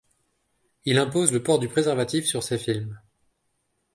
[0.85, 2.99] Il impose le port du préservatif sur ses films.